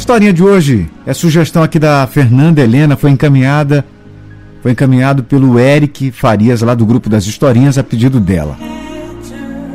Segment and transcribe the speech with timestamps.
[0.00, 3.84] historinha de hoje é sugestão aqui da Fernanda Helena, foi encaminhada,
[4.62, 8.56] foi encaminhado pelo Eric Farias lá do grupo das historinhas a pedido dela.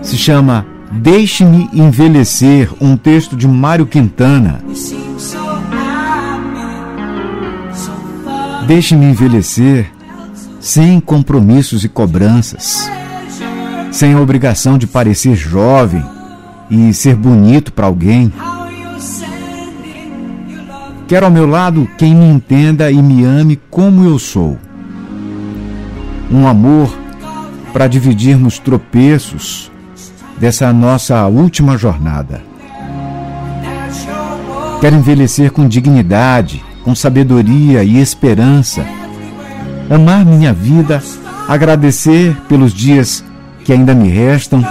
[0.01, 4.61] Se chama Deixe-me envelhecer, um texto de Mário Quintana.
[8.65, 9.91] Deixe-me envelhecer
[10.59, 12.89] sem compromissos e cobranças,
[13.91, 16.03] sem a obrigação de parecer jovem
[16.69, 18.33] e ser bonito para alguém.
[21.07, 24.57] Quero ao meu lado quem me entenda e me ame como eu sou.
[26.31, 26.91] Um amor
[27.71, 29.71] para dividirmos tropeços
[30.39, 32.41] dessa nossa última jornada.
[34.81, 38.83] Quero envelhecer com dignidade, com sabedoria e esperança.
[39.87, 41.03] Amar minha vida,
[41.47, 43.23] agradecer pelos dias
[43.63, 44.65] que ainda me restam.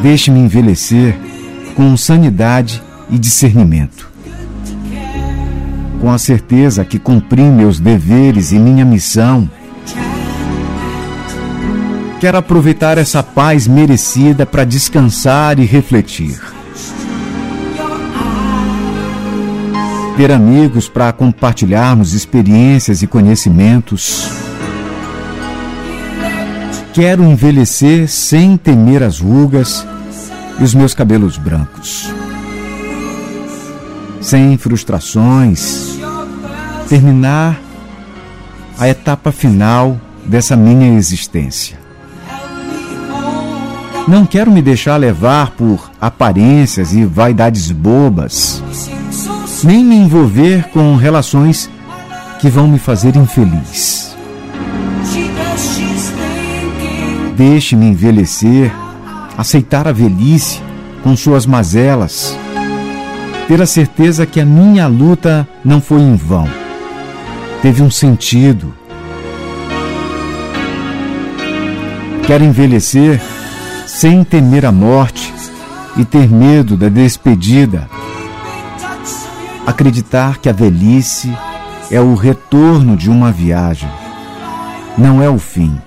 [0.00, 1.14] Deixe-me envelhecer
[1.74, 4.11] com sanidade e discernimento
[6.02, 9.48] com a certeza que cumpri meus deveres e minha missão.
[12.18, 16.42] Quero aproveitar essa paz merecida para descansar e refletir.
[20.16, 24.28] Ter amigos para compartilharmos experiências e conhecimentos.
[26.92, 29.86] Quero envelhecer sem temer as rugas
[30.58, 32.12] e os meus cabelos brancos
[34.22, 35.98] sem frustrações,
[36.88, 37.60] terminar
[38.78, 41.76] a etapa final dessa minha existência.
[44.06, 48.62] Não quero me deixar levar por aparências e vaidades bobas,
[49.62, 51.68] nem me envolver com relações
[52.40, 54.16] que vão me fazer infeliz.
[57.36, 58.72] Deixe-me envelhecer,
[59.36, 60.60] aceitar a velhice
[61.02, 62.36] com suas mazelas
[63.48, 66.48] ter a certeza que a minha luta não foi em vão.
[67.60, 68.74] Teve um sentido.
[72.26, 73.20] Quero envelhecer
[73.86, 75.32] sem temer a morte
[75.96, 77.88] e ter medo da despedida.
[79.66, 81.32] Acreditar que a velhice
[81.90, 83.90] é o retorno de uma viagem,
[84.96, 85.78] não é o fim.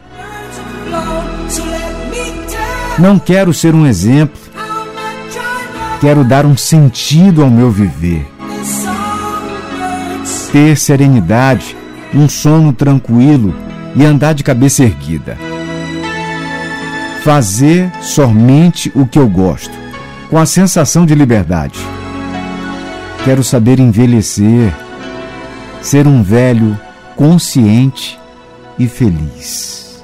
[2.98, 4.45] Não quero ser um exemplo
[6.06, 8.28] Quero dar um sentido ao meu viver.
[10.52, 11.76] Ter serenidade,
[12.14, 13.56] um sono tranquilo
[13.96, 15.36] e andar de cabeça erguida.
[17.24, 19.76] Fazer somente o que eu gosto,
[20.30, 21.80] com a sensação de liberdade.
[23.24, 24.72] Quero saber envelhecer,
[25.82, 26.80] ser um velho
[27.16, 28.20] consciente
[28.78, 29.95] e feliz.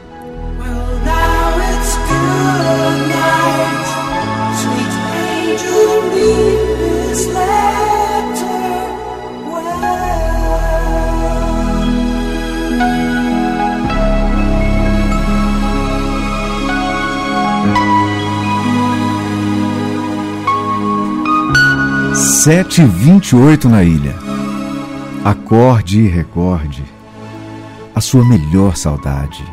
[22.43, 24.15] Sete vinte e oito na ilha.
[25.23, 26.83] Acorde e recorde
[27.93, 29.43] a sua melhor saudade.